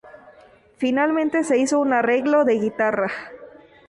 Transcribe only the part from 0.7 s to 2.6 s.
Finalmente se hizo un arreglo de